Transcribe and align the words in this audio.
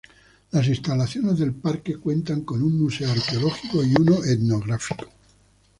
Las 0.49 0.67
instalaciones 0.67 1.37
del 1.37 1.53
parque 1.53 1.95
cuentan 1.99 2.41
con 2.41 2.63
un 2.63 2.75
museo 2.79 3.11
arqueológico 3.11 3.83
y 3.83 3.93
uno 4.01 4.23
etnográfico. 4.23 5.05